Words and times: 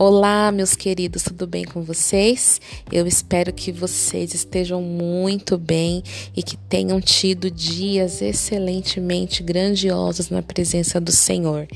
Olá, 0.00 0.52
meus 0.52 0.76
queridos, 0.76 1.24
tudo 1.24 1.44
bem 1.44 1.64
com 1.64 1.82
vocês? 1.82 2.60
Eu 2.92 3.04
espero 3.04 3.52
que 3.52 3.72
vocês 3.72 4.32
estejam 4.32 4.80
muito 4.80 5.58
bem 5.58 6.04
e 6.36 6.40
que 6.40 6.56
tenham 6.56 7.00
tido 7.00 7.50
dias 7.50 8.22
excelentemente 8.22 9.42
grandiosos 9.42 10.30
na 10.30 10.40
presença 10.40 11.00
do 11.00 11.10
Senhor. 11.10 11.66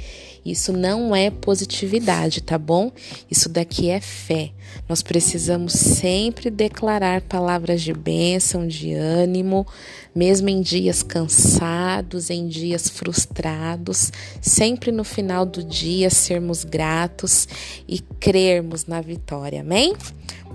Isso 0.45 0.73
não 0.73 1.15
é 1.15 1.31
positividade, 1.31 2.41
tá 2.43 2.59
bom? 2.59 2.91
Isso 3.31 3.49
daqui 3.49 3.91
é 3.91 4.01
fé. 4.01 4.51
Nós 4.89 5.03
precisamos 5.03 5.73
sempre 5.73 6.51
declarar 6.51 7.23
palavras 7.23 7.83
de 7.83 7.93
bênção, 7.93 8.67
de 8.67 8.93
ânimo, 8.93 9.67
mesmo 10.15 10.49
em 10.49 10.61
dias 10.61 11.03
cansados, 11.03 12.29
em 12.29 12.49
dias 12.49 12.89
frustrados, 12.89 14.13
sempre 14.41 14.91
no 14.91 15.05
final 15.05 15.47
do 15.47 15.63
dia 15.63 16.11
sermos 16.11 16.65
gratos 16.65 17.47
e 17.89 18.01
crermos 18.13 18.87
na 18.87 19.01
vitória. 19.01 19.61
Amém? 19.61 19.95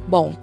Bom, 0.08 0.34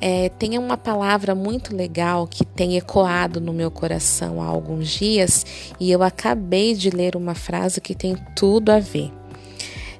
é, 0.00 0.28
tem 0.30 0.58
uma 0.58 0.76
palavra 0.76 1.32
muito 1.32 1.76
legal 1.76 2.26
que 2.26 2.44
tem 2.44 2.76
ecoado 2.76 3.40
no 3.40 3.52
meu 3.52 3.70
coração 3.70 4.42
há 4.42 4.46
alguns 4.46 4.88
dias 4.88 5.46
e 5.78 5.92
eu 5.92 6.02
acabei 6.02 6.74
de 6.74 6.90
ler 6.90 7.14
uma 7.14 7.36
frase 7.36 7.80
que 7.80 7.94
tem 7.94 8.16
tudo 8.34 8.70
a 8.70 8.80
ver. 8.80 9.12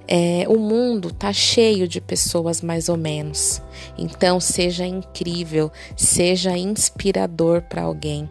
É, 0.09 0.45
o 0.49 0.59
mundo 0.59 1.13
tá 1.13 1.33
cheio 1.33 1.87
de 1.87 2.01
pessoas 2.01 2.61
mais 2.61 2.89
ou 2.89 2.97
menos. 2.97 3.63
Então 3.97 4.41
seja 4.41 4.85
incrível, 4.85 5.71
seja 5.97 6.59
inspirador 6.59 7.63
para 7.63 7.83
alguém. 7.83 8.29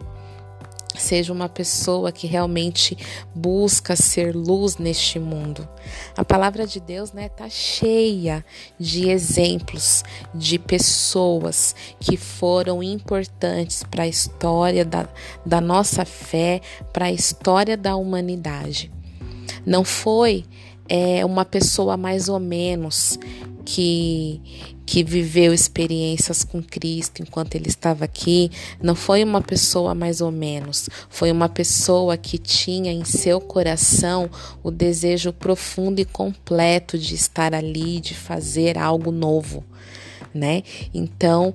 Seja 0.96 1.32
uma 1.32 1.48
pessoa 1.48 2.12
que 2.12 2.26
realmente 2.26 2.96
busca 3.34 3.96
ser 3.96 4.34
luz 4.34 4.76
neste 4.76 5.18
mundo. 5.18 5.66
A 6.16 6.24
palavra 6.24 6.66
de 6.66 6.80
Deus 6.80 7.12
né, 7.12 7.28
tá 7.28 7.48
cheia 7.48 8.44
de 8.78 9.08
exemplos 9.08 10.02
de 10.34 10.58
pessoas 10.58 11.74
que 11.98 12.16
foram 12.16 12.82
importantes 12.82 13.82
para 13.82 14.04
a 14.04 14.08
história 14.08 14.84
da, 14.84 15.08
da 15.44 15.60
nossa 15.60 16.04
fé, 16.04 16.60
para 16.92 17.06
a 17.06 17.12
história 17.12 17.76
da 17.76 17.96
humanidade. 17.96 18.90
Não 19.64 19.84
foi 19.84 20.44
é, 20.88 21.24
uma 21.24 21.44
pessoa 21.44 21.96
mais 21.96 22.28
ou 22.28 22.38
menos 22.38 23.18
que 23.64 24.40
que 24.84 25.02
viveu 25.02 25.54
experiências 25.54 26.44
com 26.44 26.62
Cristo 26.62 27.22
enquanto 27.22 27.54
ele 27.54 27.68
estava 27.68 28.04
aqui, 28.04 28.50
não 28.82 28.94
foi 28.94 29.24
uma 29.24 29.40
pessoa 29.40 29.94
mais 29.94 30.20
ou 30.20 30.30
menos, 30.30 30.88
foi 31.08 31.30
uma 31.30 31.48
pessoa 31.48 32.16
que 32.16 32.36
tinha 32.36 32.92
em 32.92 33.04
seu 33.04 33.40
coração 33.40 34.28
o 34.62 34.70
desejo 34.70 35.32
profundo 35.32 36.00
e 36.00 36.04
completo 36.04 36.98
de 36.98 37.14
estar 37.14 37.54
ali, 37.54 38.00
de 38.00 38.14
fazer 38.14 38.76
algo 38.76 39.10
novo, 39.10 39.64
né? 40.34 40.62
Então, 40.92 41.54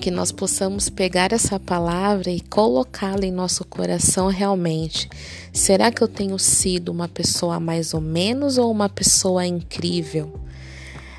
que 0.00 0.10
nós 0.10 0.30
possamos 0.30 0.88
pegar 0.88 1.32
essa 1.32 1.58
palavra 1.58 2.30
e 2.30 2.40
colocá-la 2.40 3.24
em 3.24 3.32
nosso 3.32 3.64
coração 3.64 4.28
realmente. 4.28 5.08
Será 5.52 5.90
que 5.90 6.02
eu 6.02 6.08
tenho 6.08 6.38
sido 6.38 6.90
uma 6.90 7.08
pessoa 7.08 7.58
mais 7.58 7.94
ou 7.94 8.00
menos 8.00 8.58
ou 8.58 8.70
uma 8.70 8.88
pessoa 8.88 9.46
incrível? 9.46 10.40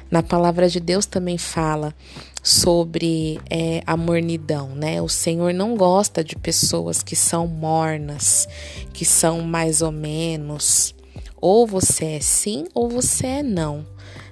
Na 0.09 0.23
palavra 0.23 0.69
de 0.69 0.79
Deus 0.79 1.05
também 1.05 1.37
fala 1.37 1.93
sobre 2.41 3.41
é, 3.49 3.81
a 3.85 3.97
mornidão, 3.97 4.69
né? 4.69 5.01
O 5.01 5.09
Senhor 5.09 5.53
não 5.53 5.75
gosta 5.75 6.23
de 6.23 6.35
pessoas 6.35 7.03
que 7.03 7.15
são 7.15 7.45
mornas, 7.45 8.47
que 8.93 9.03
são 9.03 9.41
mais 9.41 9.81
ou 9.81 9.91
menos. 9.91 10.95
Ou 11.41 11.67
você 11.67 12.05
é 12.05 12.19
sim 12.21 12.65
ou 12.73 12.89
você 12.89 13.27
é 13.27 13.43
não 13.43 13.85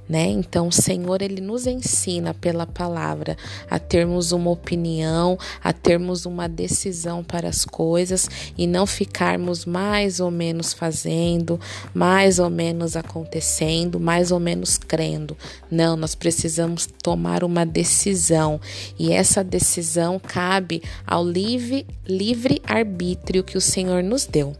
né? 0.07 0.27
Então, 0.27 0.67
o 0.67 0.71
Senhor 0.71 1.21
ele 1.21 1.41
nos 1.41 1.65
ensina 1.67 2.33
pela 2.33 2.65
palavra 2.65 3.35
a 3.69 3.79
termos 3.79 4.31
uma 4.31 4.51
opinião, 4.51 5.37
a 5.63 5.73
termos 5.73 6.25
uma 6.25 6.47
decisão 6.47 7.23
para 7.23 7.49
as 7.49 7.65
coisas 7.65 8.29
e 8.57 8.67
não 8.67 8.85
ficarmos 8.85 9.65
mais 9.65 10.19
ou 10.19 10.29
menos 10.29 10.73
fazendo, 10.73 11.59
mais 11.93 12.39
ou 12.39 12.49
menos 12.49 12.95
acontecendo, 12.95 13.99
mais 13.99 14.31
ou 14.31 14.39
menos 14.39 14.77
crendo. 14.77 15.35
Não, 15.69 15.95
nós 15.95 16.15
precisamos 16.15 16.87
tomar 17.01 17.43
uma 17.43 17.65
decisão 17.65 18.59
e 18.97 19.11
essa 19.11 19.43
decisão 19.43 20.19
cabe 20.19 20.81
ao 21.05 21.25
livre 21.25 21.85
livre 22.07 22.61
arbítrio 22.65 23.43
que 23.43 23.57
o 23.57 23.61
Senhor 23.61 24.03
nos 24.03 24.25
deu. 24.25 24.55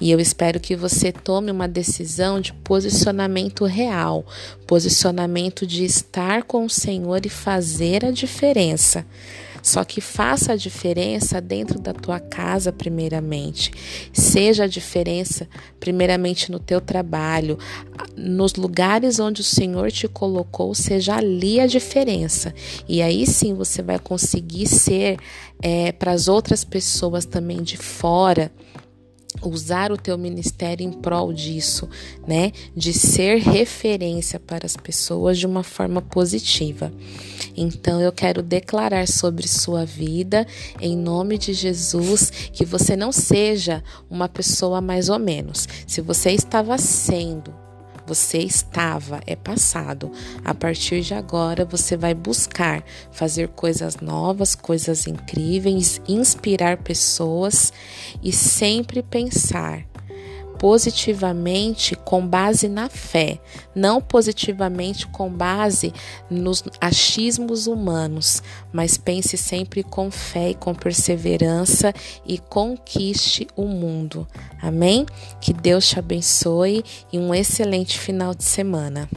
E 0.00 0.10
eu 0.10 0.20
espero 0.20 0.60
que 0.60 0.76
você 0.76 1.12
tome 1.12 1.50
uma 1.50 1.68
decisão 1.68 2.40
de 2.40 2.52
posicionamento 2.52 3.64
real, 3.64 4.24
posicionamento 4.86 5.66
de 5.66 5.84
estar 5.84 6.44
com 6.44 6.64
o 6.64 6.70
Senhor 6.70 7.26
e 7.26 7.28
fazer 7.28 8.04
a 8.04 8.12
diferença. 8.12 9.04
Só 9.60 9.82
que 9.82 10.00
faça 10.00 10.52
a 10.52 10.56
diferença 10.56 11.40
dentro 11.40 11.80
da 11.80 11.92
tua 11.92 12.20
casa, 12.20 12.72
primeiramente. 12.72 13.72
Seja 14.12 14.62
a 14.62 14.68
diferença, 14.68 15.48
primeiramente, 15.80 16.52
no 16.52 16.60
teu 16.60 16.80
trabalho, 16.80 17.58
nos 18.16 18.54
lugares 18.54 19.18
onde 19.18 19.40
o 19.40 19.44
Senhor 19.44 19.90
te 19.90 20.06
colocou, 20.06 20.72
seja 20.72 21.16
ali 21.16 21.58
a 21.58 21.66
diferença. 21.66 22.54
E 22.88 23.02
aí 23.02 23.26
sim 23.26 23.54
você 23.54 23.82
vai 23.82 23.98
conseguir 23.98 24.68
ser 24.68 25.18
é, 25.60 25.90
para 25.90 26.12
as 26.12 26.28
outras 26.28 26.62
pessoas 26.62 27.24
também 27.24 27.60
de 27.60 27.76
fora 27.76 28.52
usar 29.42 29.90
o 29.92 29.96
teu 29.96 30.16
ministério 30.18 30.86
em 30.86 30.92
prol 30.92 31.32
disso, 31.32 31.88
né? 32.26 32.52
De 32.76 32.92
ser 32.92 33.38
referência 33.38 34.38
para 34.38 34.66
as 34.66 34.76
pessoas 34.76 35.38
de 35.38 35.46
uma 35.46 35.62
forma 35.62 36.02
positiva. 36.02 36.92
Então 37.56 38.00
eu 38.00 38.12
quero 38.12 38.42
declarar 38.42 39.08
sobre 39.08 39.48
sua 39.48 39.84
vida, 39.84 40.46
em 40.80 40.96
nome 40.96 41.38
de 41.38 41.54
Jesus, 41.54 42.30
que 42.52 42.64
você 42.64 42.94
não 42.94 43.10
seja 43.10 43.82
uma 44.10 44.28
pessoa 44.28 44.80
mais 44.80 45.08
ou 45.08 45.18
menos. 45.18 45.66
Se 45.86 46.00
você 46.00 46.32
estava 46.32 46.76
sendo 46.76 47.54
você 48.06 48.38
estava, 48.38 49.20
é 49.26 49.34
passado. 49.34 50.10
A 50.44 50.54
partir 50.54 51.00
de 51.00 51.14
agora, 51.14 51.64
você 51.64 51.96
vai 51.96 52.14
buscar 52.14 52.84
fazer 53.10 53.48
coisas 53.48 53.96
novas, 53.96 54.54
coisas 54.54 55.06
incríveis, 55.06 56.00
inspirar 56.08 56.78
pessoas 56.78 57.72
e 58.22 58.32
sempre 58.32 59.02
pensar 59.02 59.84
positivamente 60.58 61.94
com 61.94 62.26
base 62.26 62.68
na 62.68 62.88
fé, 62.88 63.38
não 63.74 64.00
positivamente 64.00 65.06
com 65.06 65.30
base 65.30 65.92
nos 66.30 66.62
achismos 66.80 67.66
humanos, 67.66 68.42
mas 68.72 68.96
pense 68.96 69.36
sempre 69.36 69.82
com 69.82 70.10
fé 70.10 70.50
e 70.50 70.54
com 70.54 70.74
perseverança 70.74 71.92
e 72.24 72.38
conquiste 72.38 73.46
o 73.56 73.66
mundo. 73.66 74.26
Amém? 74.60 75.06
Que 75.40 75.52
Deus 75.52 75.88
te 75.88 75.98
abençoe 75.98 76.84
e 77.12 77.18
um 77.18 77.34
excelente 77.34 77.98
final 77.98 78.34
de 78.34 78.44
semana. 78.44 79.08